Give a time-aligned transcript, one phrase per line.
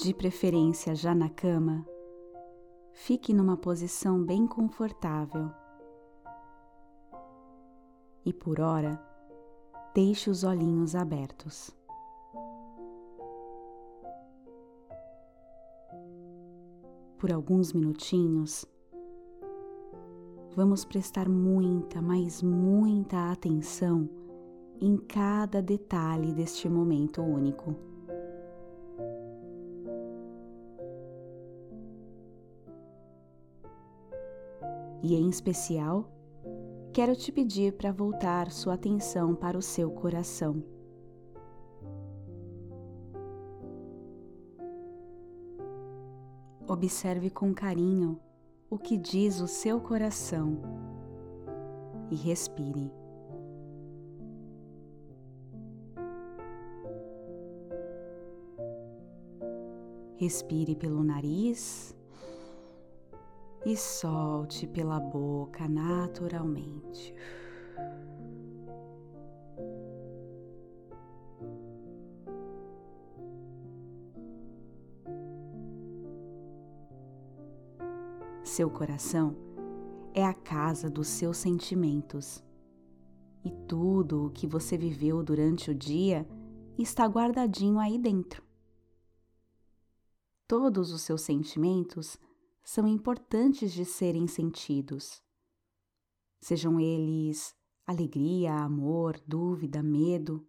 [0.00, 1.84] De preferência já na cama,
[2.92, 5.50] fique numa posição bem confortável.
[8.24, 9.02] E por hora,
[9.92, 11.76] deixe os olhinhos abertos.
[17.18, 18.64] Por alguns minutinhos,
[20.54, 24.08] vamos prestar muita, mas muita atenção
[24.80, 27.87] em cada detalhe deste momento único.
[35.02, 36.10] E em especial,
[36.92, 40.62] quero te pedir para voltar sua atenção para o seu coração.
[46.66, 48.20] Observe com carinho
[48.68, 50.58] o que diz o seu coração
[52.10, 52.92] e respire.
[60.16, 61.96] Respire pelo nariz
[63.68, 67.14] e solte pela boca naturalmente.
[78.42, 79.36] Seu coração
[80.14, 82.42] é a casa dos seus sentimentos.
[83.44, 86.26] E tudo o que você viveu durante o dia
[86.78, 88.42] está guardadinho aí dentro.
[90.46, 92.18] Todos os seus sentimentos
[92.62, 95.22] são importantes de serem sentidos.
[96.40, 97.56] Sejam eles
[97.86, 100.46] alegria, amor, dúvida, medo.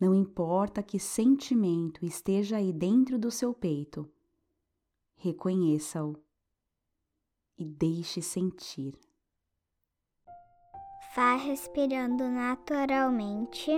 [0.00, 4.10] Não importa que sentimento esteja aí dentro do seu peito,
[5.16, 6.16] reconheça-o
[7.58, 8.98] e deixe sentir.
[11.14, 13.70] Vá respirando naturalmente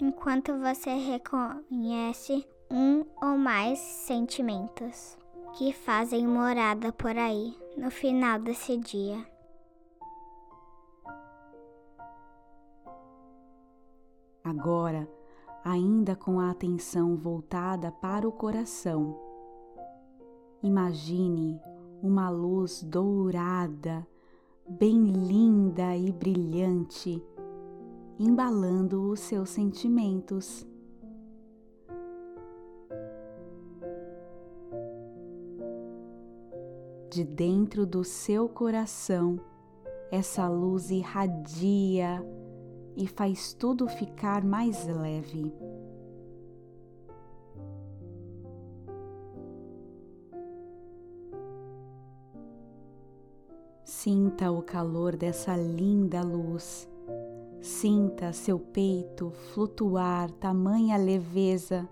[0.00, 5.18] enquanto você reconhece um ou mais sentimentos
[5.56, 9.26] que fazem morada por aí no final desse dia.
[14.44, 15.08] Agora,
[15.64, 19.18] ainda com a atenção voltada para o coração,
[20.62, 21.58] imagine
[22.02, 24.06] uma luz dourada,
[24.68, 27.24] bem linda e brilhante,
[28.18, 30.66] embalando os seus sentimentos.
[37.16, 39.40] De dentro do seu coração,
[40.10, 42.22] essa luz irradia
[42.94, 45.50] e faz tudo ficar mais leve.
[53.82, 56.86] Sinta o calor dessa linda luz.
[57.62, 61.88] Sinta seu peito flutuar, tamanha leveza,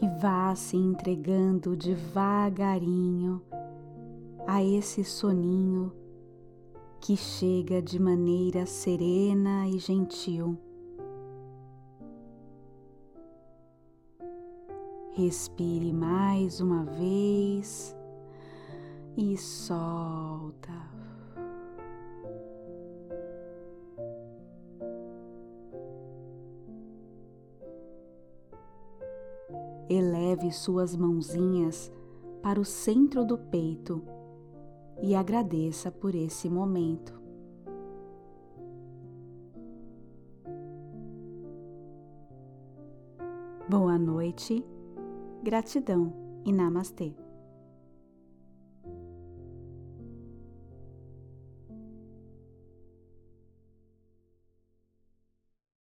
[0.00, 3.42] e vá se entregando devagarinho
[4.46, 5.92] a esse soninho
[7.00, 10.56] que chega de maneira serena e gentil.
[15.12, 17.96] Respire mais uma vez
[19.16, 20.72] e solta.
[29.88, 31.90] Eleve suas mãozinhas
[32.42, 34.02] para o centro do peito
[35.02, 37.14] e agradeça por esse momento.
[43.68, 44.64] Boa noite,
[45.42, 46.12] gratidão
[46.44, 47.25] e namastê.